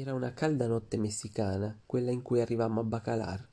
Era 0.00 0.14
una 0.14 0.32
calda 0.32 0.68
notte 0.68 0.96
messicana, 0.96 1.76
quella 1.84 2.12
in 2.12 2.22
cui 2.22 2.40
arrivammo 2.40 2.78
a 2.78 2.84
Bacalar. 2.84 3.44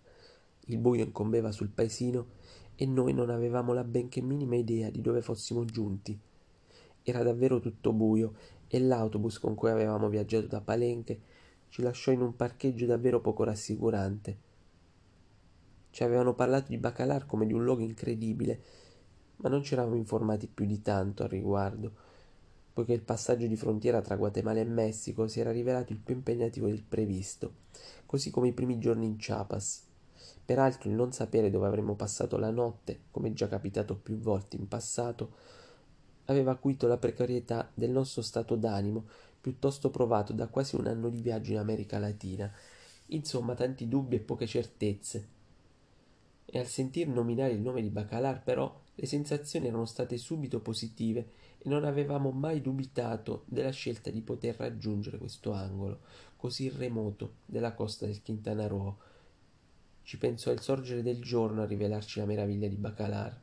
Il 0.65 0.77
buio 0.77 1.03
incombeva 1.03 1.51
sul 1.51 1.69
paesino 1.69 2.27
e 2.75 2.85
noi 2.85 3.13
non 3.13 3.31
avevamo 3.31 3.73
la 3.73 3.83
benché 3.83 4.21
minima 4.21 4.55
idea 4.55 4.91
di 4.91 5.01
dove 5.01 5.23
fossimo 5.23 5.65
giunti. 5.65 6.15
Era 7.01 7.23
davvero 7.23 7.59
tutto 7.59 7.93
buio 7.93 8.35
e 8.67 8.79
l'autobus 8.79 9.39
con 9.39 9.55
cui 9.55 9.71
avevamo 9.71 10.07
viaggiato 10.07 10.45
da 10.45 10.61
Palenque 10.61 11.19
ci 11.69 11.81
lasciò 11.81 12.11
in 12.11 12.21
un 12.21 12.35
parcheggio 12.35 12.85
davvero 12.85 13.21
poco 13.21 13.43
rassicurante. 13.43 14.37
Ci 15.89 16.03
avevano 16.03 16.35
parlato 16.35 16.69
di 16.69 16.77
Bacalar 16.77 17.25
come 17.25 17.47
di 17.47 17.53
un 17.53 17.63
luogo 17.63 17.81
incredibile, 17.81 18.61
ma 19.37 19.49
non 19.49 19.63
ci 19.63 19.73
eravamo 19.73 19.95
informati 19.95 20.45
più 20.45 20.67
di 20.67 20.83
tanto 20.83 21.23
al 21.23 21.29
riguardo 21.29 22.13
poiché 22.75 22.91
il 22.91 23.03
passaggio 23.03 23.47
di 23.47 23.55
frontiera 23.55 24.01
tra 24.01 24.17
Guatemala 24.17 24.59
e 24.59 24.65
Messico 24.65 25.29
si 25.29 25.39
era 25.39 25.53
rivelato 25.53 25.93
il 25.93 25.99
più 25.99 26.13
impegnativo 26.13 26.67
del 26.67 26.83
previsto, 26.83 27.53
così 28.05 28.29
come 28.31 28.49
i 28.49 28.51
primi 28.51 28.79
giorni 28.79 29.05
in 29.05 29.15
Chiapas. 29.15 29.83
Peraltro 30.43 30.89
il 30.89 30.95
non 30.95 31.13
sapere 31.13 31.49
dove 31.49 31.67
avremmo 31.67 31.95
passato 31.95 32.37
la 32.37 32.51
notte, 32.51 33.03
come 33.11 33.31
già 33.31 33.47
capitato 33.47 33.95
più 33.95 34.17
volte 34.17 34.57
in 34.57 34.67
passato, 34.67 35.31
aveva 36.25 36.51
acuito 36.51 36.85
la 36.85 36.97
precarietà 36.97 37.71
del 37.73 37.91
nostro 37.91 38.21
stato 38.21 38.57
d'animo, 38.57 39.05
piuttosto 39.39 39.89
provato 39.89 40.33
da 40.33 40.47
quasi 40.47 40.75
un 40.75 40.87
anno 40.87 41.07
di 41.07 41.21
viaggio 41.21 41.53
in 41.53 41.59
America 41.59 41.97
Latina. 41.97 42.51
Insomma, 43.07 43.53
tanti 43.53 43.87
dubbi 43.87 44.17
e 44.17 44.19
poche 44.19 44.47
certezze. 44.47 45.27
E 46.43 46.59
al 46.59 46.67
sentir 46.67 47.07
nominare 47.07 47.53
il 47.53 47.61
nome 47.61 47.81
di 47.81 47.89
Bacalar, 47.89 48.43
però, 48.43 48.83
le 48.97 49.05
sensazioni 49.05 49.67
erano 49.67 49.85
state 49.85 50.17
subito 50.17 50.61
positive 50.61 51.31
e 51.57 51.67
non 51.67 51.83
avevamo 51.83 52.31
mai 52.31 52.61
dubitato 52.61 53.43
della 53.45 53.71
scelta 53.71 54.09
di 54.09 54.21
poter 54.21 54.55
raggiungere 54.55 55.17
questo 55.17 55.51
angolo 55.51 55.99
così 56.45 56.69
remoto 56.69 57.37
della 57.45 57.73
costa 57.73 58.05
del 58.05 58.21
Quintana 58.21 58.67
Roo. 58.67 58.97
Ci 60.03 60.17
pensò 60.19 60.51
il 60.51 60.61
sorgere 60.61 61.01
del 61.01 61.19
giorno 61.19 61.63
a 61.63 61.65
rivelarci 61.65 62.19
la 62.19 62.25
meraviglia 62.25 62.67
di 62.67 62.75
Bacalar, 62.75 63.35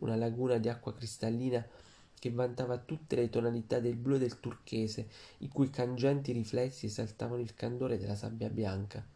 una 0.00 0.16
laguna 0.16 0.58
di 0.58 0.68
acqua 0.68 0.92
cristallina 0.92 1.64
che 2.18 2.30
vantava 2.30 2.78
tutte 2.78 3.14
le 3.14 3.30
tonalità 3.30 3.78
del 3.78 3.94
blu 3.94 4.16
e 4.16 4.18
del 4.18 4.40
turchese, 4.40 5.08
i 5.38 5.48
cui 5.48 5.70
cangianti 5.70 6.32
riflessi 6.32 6.86
esaltavano 6.86 7.40
il 7.40 7.54
candore 7.54 7.96
della 7.96 8.16
sabbia 8.16 8.48
bianca. 8.48 9.06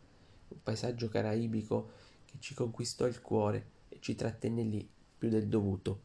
Un 0.48 0.62
paesaggio 0.62 1.09
caraibico 1.09 1.91
che 2.25 2.37
ci 2.39 2.55
conquistò 2.55 3.06
il 3.06 3.20
cuore 3.20 3.70
e 3.89 3.98
ci 4.00 4.15
trattenne 4.15 4.62
lì 4.62 4.89
più 5.27 5.28
del 5.28 5.48
dovuto. 5.48 6.02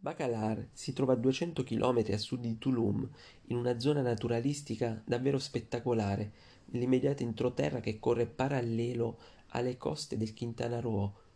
Bacalar 0.00 0.68
si 0.72 0.92
trova 0.92 1.14
a 1.14 1.16
200 1.16 1.64
km 1.64 2.04
a 2.12 2.18
sud 2.18 2.40
di 2.40 2.58
Tulum, 2.58 3.08
in 3.46 3.56
una 3.56 3.80
zona 3.80 4.00
naturalistica 4.00 5.02
davvero 5.04 5.38
spettacolare, 5.38 6.32
nell'immediato 6.66 7.22
entroterra 7.22 7.80
che 7.80 7.98
corre 7.98 8.26
parallelo 8.26 9.18
alle 9.48 9.76
coste 9.76 10.16
del 10.16 10.34
Quintana 10.34 10.78
Roo 10.80 11.26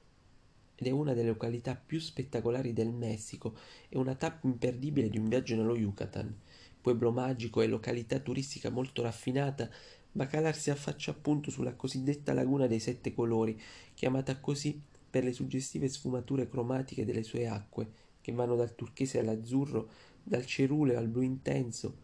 ed 0.74 0.86
è 0.86 0.90
una 0.90 1.12
delle 1.12 1.28
località 1.28 1.74
più 1.74 1.98
spettacolari 1.98 2.72
del 2.72 2.92
Messico 2.92 3.56
e 3.88 3.98
una 3.98 4.14
tappa 4.14 4.46
imperdibile 4.46 5.08
di 5.08 5.18
un 5.18 5.28
viaggio 5.28 5.56
nello 5.56 5.76
Yucatan. 5.76 6.34
Pueblo 6.80 7.12
magico 7.12 7.62
e 7.62 7.66
località 7.68 8.18
turistica 8.18 8.70
molto 8.70 9.02
raffinata, 9.02 9.68
Bacalar 10.14 10.54
si 10.54 10.70
affaccia 10.70 11.12
appunto 11.12 11.50
sulla 11.50 11.74
cosiddetta 11.74 12.34
laguna 12.34 12.66
dei 12.66 12.80
sette 12.80 13.14
colori, 13.14 13.58
chiamata 13.94 14.38
così 14.40 14.82
per 15.12 15.24
le 15.24 15.32
suggestive 15.34 15.88
sfumature 15.88 16.48
cromatiche 16.48 17.04
delle 17.04 17.22
sue 17.22 17.46
acque, 17.46 17.86
che 18.22 18.32
vanno 18.32 18.56
dal 18.56 18.74
turchese 18.74 19.18
all'azzurro, 19.18 19.90
dal 20.22 20.46
ceruleo 20.46 20.98
al 20.98 21.08
blu 21.08 21.20
intenso, 21.20 21.98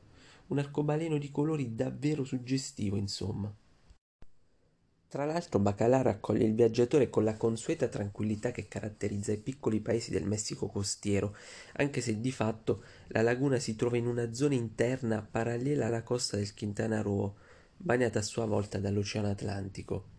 un 0.49 0.59
arcobaleno 0.59 1.17
di 1.17 1.31
colori 1.31 1.75
davvero 1.75 2.23
suggestivo, 2.25 2.99
insomma. 2.99 3.51
Tra 5.09 5.25
l'altro 5.25 5.59
Bacalar 5.59 6.07
accoglie 6.07 6.45
il 6.45 6.55
viaggiatore 6.55 7.09
con 7.09 7.25
la 7.25 7.39
consueta 7.39 7.89
tranquillità 7.89 8.51
che 8.51 8.69
caratterizza 8.69 9.33
i 9.33 9.39
piccoli 9.39 9.81
paesi 9.81 10.11
del 10.11 10.27
Messico 10.27 10.67
costiero, 10.67 11.35
anche 11.77 12.03
se 12.03 12.21
di 12.21 12.31
fatto 12.31 12.83
la 13.09 13.23
laguna 13.23 13.59
si 13.59 13.75
trova 13.75 13.97
in 13.97 14.07
una 14.07 14.35
zona 14.35 14.55
interna 14.55 15.23
parallela 15.23 15.87
alla 15.87 16.03
costa 16.03 16.37
del 16.37 16.55
Quintana 16.55 17.01
Roo, 17.01 17.37
bagnata 17.75 18.19
a 18.19 18.23
sua 18.23 18.45
volta 18.45 18.79
dall'Oceano 18.79 19.31
Atlantico. 19.31 20.18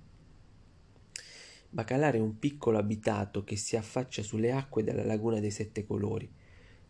Bacalar 1.72 2.16
è 2.16 2.20
un 2.20 2.40
piccolo 2.40 2.80
abitato 2.80 3.44
che 3.44 3.56
si 3.56 3.78
affaccia 3.78 4.24
sulle 4.24 4.52
acque 4.52 4.84
della 4.84 5.06
laguna 5.06 5.40
dei 5.40 5.52
sette 5.52 5.86
colori, 5.86 6.28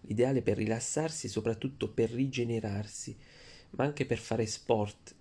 l'ideale 0.02 0.42
per 0.42 0.56
rilassarsi 0.56 1.26
e 1.26 1.30
soprattutto 1.30 1.92
per 1.92 2.10
rigenerarsi, 2.10 3.18
ma 3.72 3.84
anche 3.84 4.06
per 4.06 4.20
fare 4.20 4.46
sport, 4.46 5.16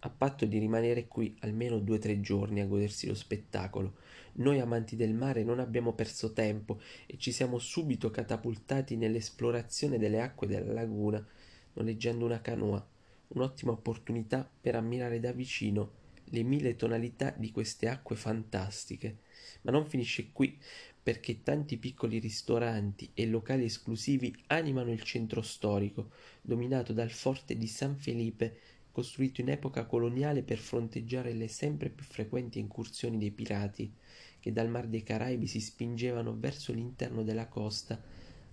a 0.00 0.08
patto 0.08 0.46
di 0.46 0.56
rimanere 0.56 1.08
qui 1.08 1.36
almeno 1.40 1.78
due 1.78 1.96
o 1.96 1.98
tre 1.98 2.20
giorni 2.20 2.62
a 2.62 2.66
godersi 2.66 3.06
lo 3.06 3.14
spettacolo. 3.14 3.96
Noi 4.34 4.60
amanti 4.60 4.96
del 4.96 5.12
mare 5.12 5.44
non 5.44 5.58
abbiamo 5.58 5.92
perso 5.92 6.32
tempo 6.32 6.80
e 7.06 7.18
ci 7.18 7.32
siamo 7.32 7.58
subito 7.58 8.10
catapultati 8.10 8.96
nell'esplorazione 8.96 9.98
delle 9.98 10.22
acque 10.22 10.46
della 10.46 10.72
laguna, 10.72 11.22
noleggiando 11.74 12.24
una 12.24 12.40
canoa, 12.40 12.86
un'ottima 13.28 13.72
opportunità 13.72 14.48
per 14.58 14.74
ammirare 14.74 15.20
da 15.20 15.32
vicino 15.32 16.06
le 16.30 16.42
mille 16.42 16.76
tonalità 16.76 17.34
di 17.36 17.50
queste 17.50 17.88
acque 17.88 18.16
fantastiche. 18.16 19.18
Ma 19.62 19.70
non 19.70 19.86
finisce 19.86 20.30
qui, 20.32 20.58
perché 21.02 21.42
tanti 21.42 21.78
piccoli 21.78 22.18
ristoranti 22.18 23.10
e 23.14 23.26
locali 23.26 23.64
esclusivi 23.64 24.34
animano 24.48 24.92
il 24.92 25.02
centro 25.02 25.42
storico, 25.42 26.10
dominato 26.42 26.92
dal 26.92 27.10
forte 27.10 27.56
di 27.56 27.66
San 27.66 27.96
Felipe, 27.96 28.58
costruito 28.92 29.40
in 29.40 29.48
epoca 29.48 29.86
coloniale 29.86 30.42
per 30.42 30.58
fronteggiare 30.58 31.32
le 31.32 31.48
sempre 31.48 31.88
più 31.88 32.04
frequenti 32.04 32.58
incursioni 32.58 33.16
dei 33.16 33.30
pirati, 33.30 33.92
che 34.40 34.52
dal 34.52 34.68
Mar 34.68 34.86
dei 34.86 35.02
Caraibi 35.02 35.46
si 35.46 35.60
spingevano 35.60 36.36
verso 36.36 36.72
l'interno 36.72 37.22
della 37.22 37.46
costa 37.48 38.00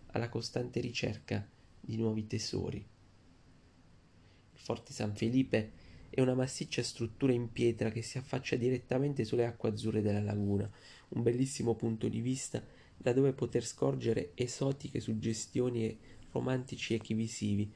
alla 0.07 0.29
costante 0.29 0.79
ricerca 0.79 1.47
di 1.79 1.97
nuovi 1.97 2.25
tesori. 2.25 2.77
Il 2.77 4.59
forte 4.59 4.93
San 4.93 5.15
Felipe 5.15 5.83
è 6.15 6.21
una 6.21 6.33
massiccia 6.33 6.81
struttura 6.81 7.33
in 7.33 7.51
pietra 7.51 7.91
che 7.91 8.01
si 8.01 8.17
affaccia 8.17 8.55
direttamente 8.55 9.25
sulle 9.25 9.45
acque 9.45 9.67
azzurre 9.67 10.01
della 10.01 10.21
laguna, 10.21 10.69
un 11.09 11.21
bellissimo 11.21 11.75
punto 11.75 12.07
di 12.07 12.21
vista 12.21 12.63
da 12.95 13.11
dove 13.11 13.33
poter 13.33 13.65
scorgere 13.65 14.31
esotiche 14.33 15.01
suggestioni 15.01 15.99
romantici 16.31 16.93
echi 16.93 17.13
visivi, 17.13 17.69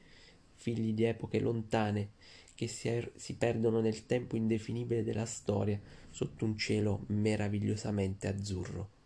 figli 0.54 0.94
di 0.94 1.04
epoche 1.04 1.38
lontane 1.38 2.12
che 2.54 2.66
si, 2.66 2.88
er- 2.88 3.12
si 3.14 3.34
perdono 3.34 3.80
nel 3.80 4.06
tempo 4.06 4.36
indefinibile 4.36 5.04
della 5.04 5.26
storia 5.26 5.78
sotto 6.08 6.46
un 6.46 6.56
cielo 6.56 7.04
meravigliosamente 7.08 8.26
azzurro. 8.26 8.99